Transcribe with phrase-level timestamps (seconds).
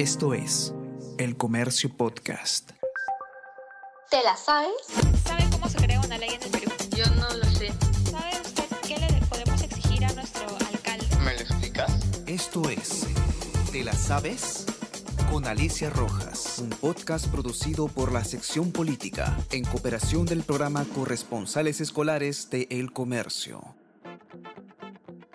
[0.00, 0.72] Esto es
[1.18, 2.70] El Comercio Podcast.
[4.10, 4.72] ¿Te la sabes?
[5.26, 6.70] ¿Sabe cómo se crea una ley en el Perú?
[6.96, 7.70] Yo no lo sé.
[8.10, 11.04] ¿Sabe usted qué le podemos exigir a nuestro alcalde?
[11.22, 11.92] ¿Me lo explicas?
[12.26, 13.08] Esto es
[13.72, 14.64] ¿Te la sabes?
[15.30, 21.82] Con Alicia Rojas, un podcast producido por la sección política en cooperación del programa Corresponsales
[21.82, 23.74] Escolares de El Comercio.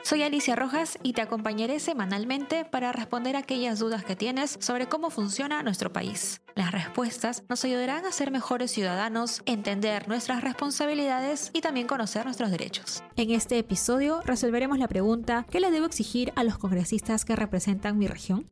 [0.05, 5.09] Soy Alicia Rojas y te acompañaré semanalmente para responder aquellas dudas que tienes sobre cómo
[5.09, 6.43] funciona nuestro país.
[6.53, 12.51] Las respuestas nos ayudarán a ser mejores ciudadanos, entender nuestras responsabilidades y también conocer nuestros
[12.51, 13.01] derechos.
[13.15, 17.97] En este episodio resolveremos la pregunta ¿qué le debo exigir a los congresistas que representan
[17.97, 18.51] mi región?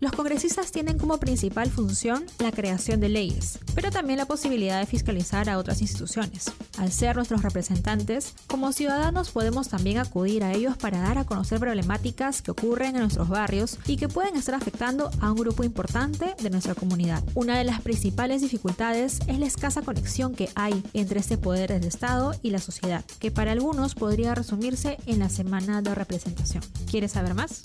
[0.00, 4.86] Los congresistas tienen como principal función la creación de leyes, pero también la posibilidad de
[4.86, 6.52] fiscalizar a otras instituciones.
[6.78, 11.58] Al ser nuestros representantes, como ciudadanos podemos también acudir a ellos para dar a conocer
[11.58, 16.36] problemáticas que ocurren en nuestros barrios y que pueden estar afectando a un grupo importante
[16.40, 17.24] de nuestra comunidad.
[17.34, 21.82] Una de las principales dificultades es la escasa conexión que hay entre este poder del
[21.82, 26.62] Estado y la sociedad, que para algunos podría resumirse en la semana de representación.
[26.88, 27.62] ¿Quieres saber más?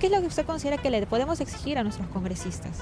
[0.00, 2.80] ¿Qué es lo que usted considera que le podemos exigir a nuestros congresistas?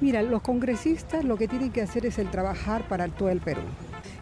[0.00, 3.62] Mira, los congresistas lo que tienen que hacer es el trabajar para todo el Perú.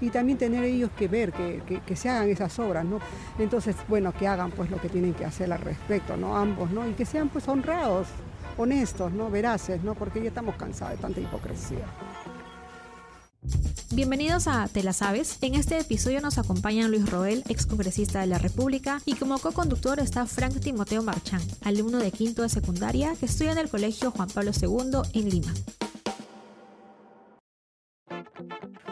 [0.03, 2.99] Y también tener ellos que ver, que, que, se hagan esas obras, ¿no?
[3.39, 6.37] Entonces, bueno, que hagan pues lo que tienen que hacer al respecto, ¿no?
[6.37, 6.87] Ambos, ¿no?
[6.87, 8.09] Y que sean pues honrados,
[8.59, 9.31] honestos, ¿no?
[9.31, 9.95] Veraces, ¿no?
[9.95, 11.87] Porque ya estamos cansados de tanta hipocresía.
[13.95, 15.39] Bienvenidos a Te la sabes.
[15.41, 20.01] En este episodio nos acompañan Luis Roel, ex congresista de la República, y como co-conductor
[20.01, 24.29] está Frank Timoteo Marchán, alumno de quinto de secundaria que estudia en el Colegio Juan
[24.29, 25.55] Pablo II en Lima.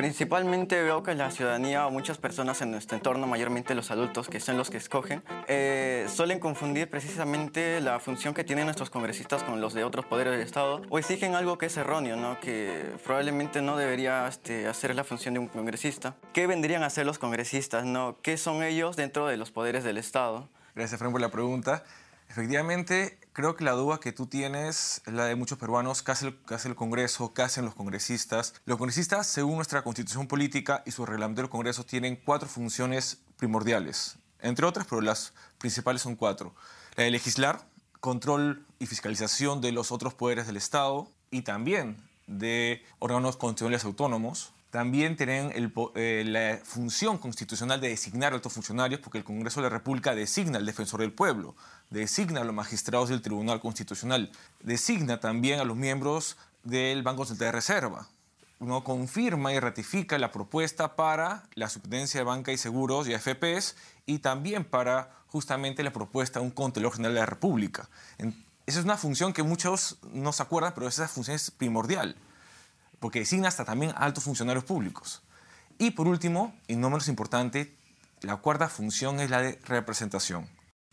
[0.02, 4.40] Principalmente veo que la ciudadanía o muchas personas en nuestro entorno, mayormente los adultos, que
[4.40, 9.60] son los que escogen, eh, suelen confundir precisamente la función que tienen nuestros congresistas con
[9.60, 12.40] los de otros poderes del Estado o exigen algo que es erróneo, ¿no?
[12.40, 16.16] que probablemente no debería este, hacer la función de un congresista.
[16.32, 17.84] ¿Qué vendrían a hacer los congresistas?
[17.84, 18.16] ¿no?
[18.22, 20.48] ¿Qué son ellos dentro de los poderes del Estado?
[20.74, 21.84] Gracias, Frank, por la pregunta.
[22.28, 26.28] Efectivamente, creo que la duda que tú tienes es la de muchos peruanos, ¿qué hace,
[26.28, 27.32] el, qué hace Congreso?
[27.34, 28.54] ¿Qué hacen los congresistas?
[28.64, 34.16] Los congresistas, según nuestra constitución política y su reglamento del Congreso, tienen cuatro funciones primordiales,
[34.40, 36.54] entre otras, pero las principales son cuatro.
[36.96, 37.66] La de legislar,
[38.00, 44.52] control y fiscalización de los otros poderes del Estado y también de órganos constitucionales autónomos,
[44.72, 45.52] también tienen
[45.96, 50.56] eh, la función constitucional de designar altos funcionarios, porque el Congreso de la República designa
[50.56, 51.54] al defensor del pueblo,
[51.90, 57.48] designa a los magistrados del Tribunal Constitucional, designa también a los miembros del Banco Central
[57.48, 58.08] de Reserva.
[58.60, 63.76] Uno confirma y ratifica la propuesta para la superintendencia de banca y seguros y AFPs
[64.06, 67.90] y también para justamente la propuesta de un Contralor General de la República.
[68.64, 72.16] Esa es una función que muchos no se acuerdan, pero esa función es primordial
[73.02, 75.22] porque designa hasta también altos funcionarios públicos.
[75.76, 77.76] Y por último, y no menos importante,
[78.20, 80.48] la cuarta función es la de representación.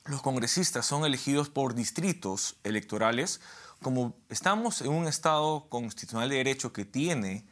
[0.06, 3.42] Los congresistas son elegidos por distritos electorales.
[3.84, 7.46] Como estamos en un Estado constitucional de derecho que tiene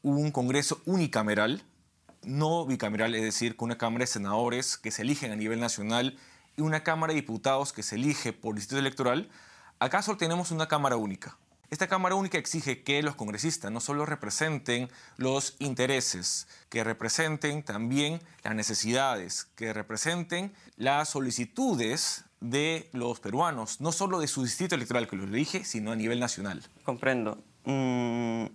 [0.00, 1.62] un Congreso unicameral,
[2.22, 6.18] no bicameral, es decir, con una Cámara de Senadores que se eligen a nivel nacional
[6.56, 9.28] y una Cámara de Diputados que se elige por distrito electoral,
[9.78, 11.36] acá solo tenemos una Cámara única.
[11.70, 18.20] Esta Cámara Única exige que los congresistas no solo representen los intereses, que representen también
[18.42, 25.06] las necesidades, que representen las solicitudes de los peruanos, no solo de su distrito electoral
[25.06, 26.60] que los elige, sino a nivel nacional.
[26.82, 27.38] Comprendo.
[27.64, 28.46] Mm,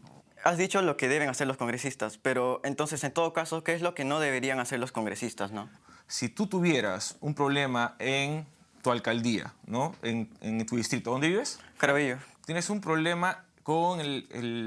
[0.43, 3.81] has dicho lo que deben hacer los congresistas, pero entonces, en todo caso, ¿qué es
[3.81, 5.69] lo que no deberían hacer los congresistas, no?
[6.09, 8.45] Si tú tuvieras un problema en
[8.83, 9.95] tu alcaldía, ¿no?
[10.03, 11.59] En, en tu distrito, ¿dónde vives?
[11.77, 13.99] Caraballo tienes un problema con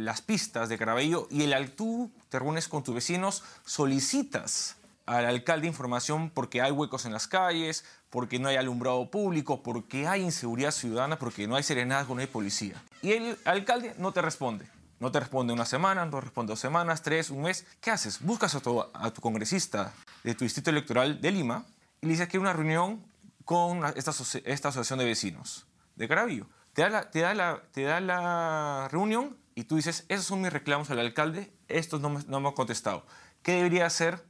[0.05, 5.69] las pistas de Caraballo y el, tú te reúnes con tus vecinos, solicitas al alcalde
[5.69, 10.73] información porque hay huecos en las calles, porque no hay alumbrado público, porque hay inseguridad
[10.73, 12.83] ciudadana, porque no hay serenazgo, no hay policía.
[13.01, 14.69] Y el alcalde no te responde.
[14.99, 17.67] No te responde una semana, no responde dos semanas, tres, un mes.
[17.81, 18.21] ¿Qué haces?
[18.21, 19.95] Buscas a tu, a tu congresista
[20.25, 21.65] de tu distrito electoral de Lima
[22.01, 23.07] y le dices que hay una reunión
[23.45, 24.11] con esta,
[24.45, 26.49] esta asociación de vecinos de Caraballo
[26.79, 30.43] te da, la, te, da la, te da la reunión y tú dices, esos son
[30.43, 33.05] mis reclamos al alcalde, estos no me, no me han contestado.
[33.43, 34.25] ¿Qué debería hacer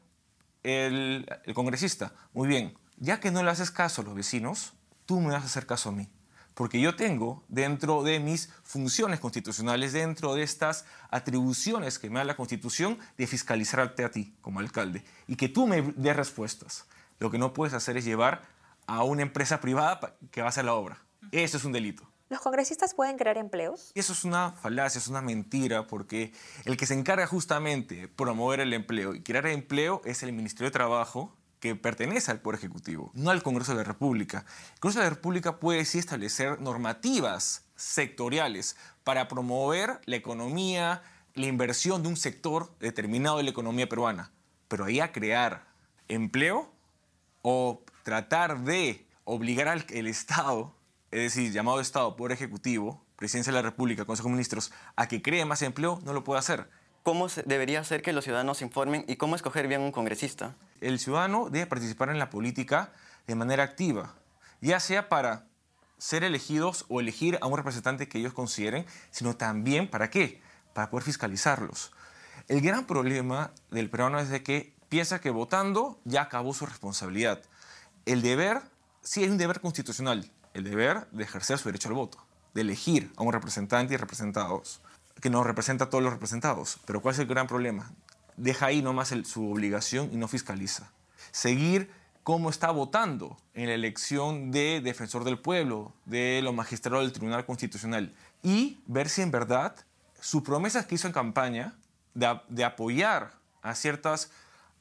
[0.62, 2.14] el, el, congresista?
[2.32, 4.72] Muy bien, ya que no le haces caso a los vecinos,
[5.04, 6.08] tú me vas a hacer caso a mí.
[6.54, 12.24] Porque yo tengo dentro de mis funciones constitucionales, dentro de estas atribuciones que me da
[12.24, 16.86] la Constitución, de fiscalizarte a ti como alcalde y que tú me des respuestas.
[17.18, 18.40] Lo que no puedes hacer es llevar
[18.86, 21.04] a una empresa privada que va a hacer la obra.
[21.30, 22.08] Eso es un delito.
[22.30, 23.90] ¿Los congresistas pueden crear empleos?
[23.94, 26.32] Eso es una falacia, es una mentira, porque
[26.66, 30.66] el que se encarga justamente de promover el empleo y crear empleo es el Ministerio
[30.66, 34.44] de Trabajo, que pertenece al Poder Ejecutivo, no al Congreso de la República.
[34.74, 41.02] El Congreso de la República puede sí establecer normativas sectoriales para promover la economía,
[41.32, 44.32] la inversión de un sector determinado de la economía peruana,
[44.68, 45.66] pero ahí a crear
[46.08, 46.70] empleo
[47.40, 50.74] o tratar de obligar al Estado,
[51.10, 55.22] es decir, llamado Estado, Poder Ejecutivo, Presidencia de la República, Consejo de Ministros, a que
[55.22, 56.68] cree más empleo, no lo puede hacer.
[57.02, 60.54] ¿Cómo debería ser que los ciudadanos se informen y cómo escoger bien un congresista?
[60.80, 62.92] El ciudadano debe participar en la política
[63.26, 64.14] de manera activa,
[64.60, 65.46] ya sea para
[65.96, 70.40] ser elegidos o elegir a un representante que ellos consideren, sino también para qué?
[70.74, 71.92] Para poder fiscalizarlos.
[72.46, 77.42] El gran problema del peruano es de que piensa que votando ya acabó su responsabilidad.
[78.06, 78.62] El deber,
[79.02, 82.18] sí hay un deber constitucional, el deber de ejercer su derecho al voto,
[82.54, 84.80] de elegir a un representante y representados,
[85.20, 86.78] que nos representa a todos los representados.
[86.84, 87.90] Pero ¿cuál es el gran problema?
[88.36, 90.90] Deja ahí nomás su obligación y no fiscaliza.
[91.30, 91.90] Seguir
[92.22, 97.46] cómo está votando en la elección de defensor del pueblo, de los magistrados del Tribunal
[97.46, 99.74] Constitucional, y ver si en verdad
[100.20, 101.74] sus promesas que hizo en campaña
[102.14, 103.32] de apoyar
[103.62, 104.30] a ciertas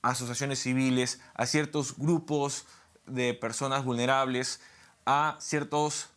[0.02, 2.66] asociaciones civiles, a ciertos grupos
[3.06, 4.60] de personas vulnerables,
[5.08, 6.10] a ciertos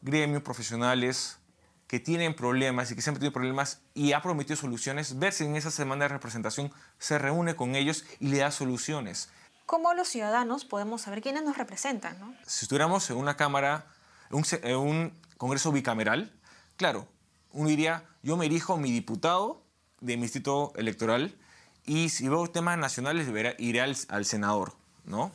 [0.00, 1.38] gremios profesionales
[1.86, 5.56] que tienen problemas y que siempre tienen problemas y ha prometido soluciones, ver si en
[5.56, 9.28] esa semana de representación se reúne con ellos y le da soluciones.
[9.66, 12.38] ¿Cómo los ciudadanos podemos saber quiénes nos representan?
[12.46, 13.86] Si estuviéramos en una cámara,
[14.30, 16.32] un, en un congreso bicameral,
[16.76, 17.08] claro,
[17.52, 19.62] uno diría, yo me erijo mi diputado
[20.00, 21.36] de mi distrito electoral
[21.84, 23.28] y si veo temas nacionales
[23.58, 25.30] iré al, al senador, ¿no?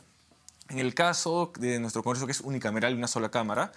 [0.68, 3.72] En el caso de nuestro Congreso, que es unicameral y una sola Cámara,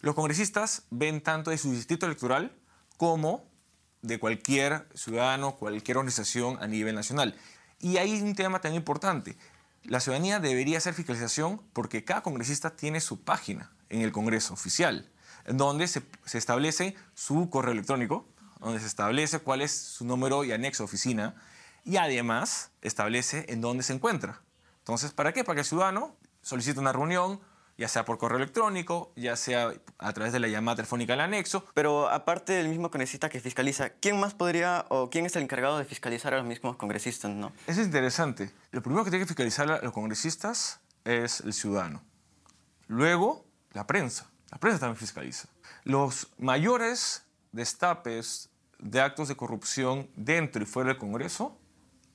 [0.00, 2.56] los congresistas ven tanto de su distrito electoral
[2.96, 3.44] como
[4.02, 7.36] de cualquier ciudadano, cualquier organización a nivel nacional.
[7.80, 9.36] Y hay un tema tan importante.
[9.82, 15.10] La ciudadanía debería hacer fiscalización porque cada congresista tiene su página en el Congreso oficial,
[15.44, 18.28] en donde se, se establece su correo electrónico,
[18.60, 21.34] donde se establece cuál es su número y anexo oficina,
[21.84, 24.42] y además establece en dónde se encuentra.
[24.80, 25.44] Entonces, ¿para qué?
[25.44, 26.16] Para que el ciudadano
[26.48, 27.40] solicite una reunión,
[27.76, 31.64] ya sea por correo electrónico, ya sea a través de la llamada telefónica al anexo.
[31.74, 35.78] Pero aparte del mismo congresista que fiscaliza, ¿quién más podría o quién es el encargado
[35.78, 37.30] de fiscalizar a los mismos congresistas?
[37.30, 37.52] No?
[37.66, 38.50] Eso es interesante.
[38.72, 42.02] Lo primero que tiene que fiscalizar a los congresistas es el ciudadano.
[42.86, 44.30] Luego, la prensa.
[44.50, 45.48] La prensa también fiscaliza.
[45.84, 48.48] Los mayores destapes
[48.78, 51.58] de actos de corrupción dentro y fuera del Congreso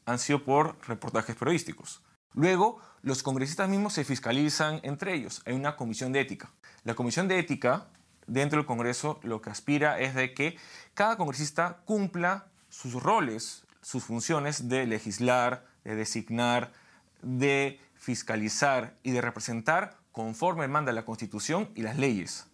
[0.05, 2.01] han sido por reportajes periodísticos.
[2.33, 5.41] Luego, los congresistas mismos se fiscalizan entre ellos.
[5.45, 6.51] Hay una comisión de ética.
[6.83, 7.87] La comisión de ética
[8.27, 10.57] dentro del Congreso lo que aspira es de que
[10.93, 16.71] cada congresista cumpla sus roles, sus funciones de legislar, de designar,
[17.21, 22.47] de fiscalizar y de representar conforme manda la Constitución y las leyes.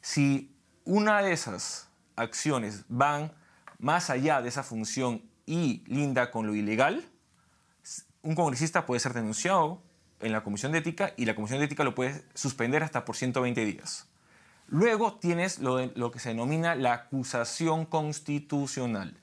[0.00, 0.54] Si
[0.84, 3.32] una de esas acciones van
[3.78, 7.08] más allá de esa función y linda con lo ilegal,
[8.26, 9.80] un congresista puede ser denunciado
[10.18, 13.14] en la Comisión de Ética y la Comisión de Ética lo puede suspender hasta por
[13.14, 14.08] 120 días.
[14.66, 19.16] Luego tienes lo, lo que se denomina la acusación constitucional.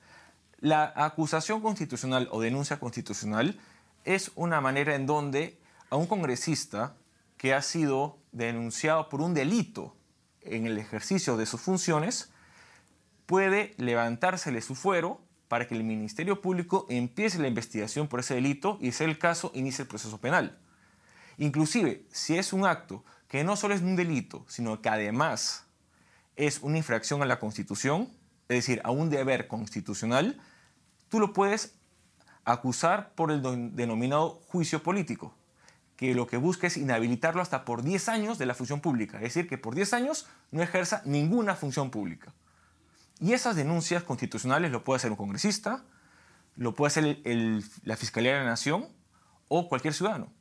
[0.58, 3.60] La acusación constitucional o denuncia constitucional
[4.04, 5.58] es una manera en donde
[5.90, 6.96] a un congresista
[7.36, 9.94] que ha sido denunciado por un delito
[10.40, 12.32] en el ejercicio de sus funciones
[13.26, 18.78] puede levantársele su fuero para que el Ministerio Público empiece la investigación por ese delito
[18.80, 20.58] y, si el caso, inicie el proceso penal.
[21.38, 25.66] Inclusive, si es un acto que no solo es un delito, sino que además
[26.36, 28.08] es una infracción a la Constitución,
[28.48, 30.40] es decir, a un deber constitucional,
[31.08, 31.74] tú lo puedes
[32.44, 33.42] acusar por el
[33.74, 35.34] denominado juicio político,
[35.96, 39.34] que lo que busca es inhabilitarlo hasta por 10 años de la función pública, es
[39.34, 42.32] decir, que por 10 años no ejerza ninguna función pública.
[43.20, 45.84] Y esas denuncias constitucionales lo puede hacer un congresista,
[46.56, 47.18] lo puede hacer
[47.84, 48.88] la Fiscalía de la Nación
[49.48, 50.32] o cualquier ciudadano.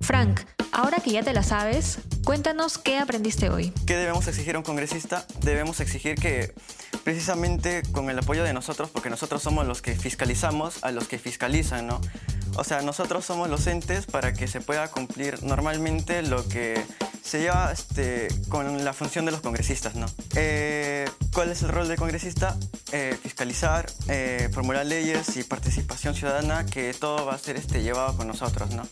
[0.00, 0.40] Frank,
[0.72, 3.72] ahora que ya te la sabes, cuéntanos qué aprendiste hoy.
[3.86, 5.26] ¿Qué debemos exigir a un congresista?
[5.40, 6.54] Debemos exigir que
[7.04, 11.18] precisamente con el apoyo de nosotros, porque nosotros somos los que fiscalizamos a los que
[11.18, 12.00] fiscalizan, ¿no?
[12.56, 16.84] O sea, nosotros somos los entes para que se pueda cumplir normalmente lo que
[17.22, 20.06] se lleva este, con la función de los congresistas, ¿no?
[20.36, 22.56] Eh, ¿Cuál es el rol del congresista?
[22.92, 28.16] Eh, fiscalizar, eh, formular leyes y participación ciudadana, que todo va a ser este, llevado
[28.16, 28.86] con nosotros, ¿no?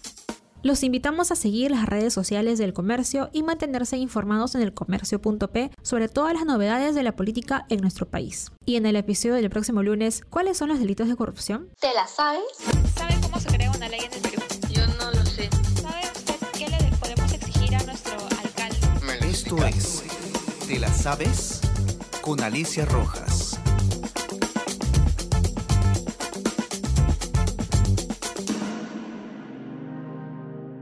[0.65, 5.71] Los invitamos a seguir las redes sociales del comercio y mantenerse informados en el comercio.p
[5.83, 8.51] sobre todas las novedades de la política en nuestro país.
[8.67, 11.69] Y en el episodio del próximo lunes, ¿cuáles son los delitos de corrupción?
[11.81, 12.43] ¿Te la sabes?
[12.97, 14.43] ¿Sabe cómo se crea una ley en el Perú?
[14.69, 15.49] Yo no lo sé.
[15.81, 19.31] ¿Sabe usted qué le podemos exigir a nuestro alcalde?
[19.31, 20.03] Esto es
[20.67, 21.62] ¿Te la sabes?
[22.23, 23.59] Con Alicia Rojas.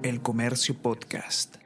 [0.03, 1.60] El Comercio Podcast.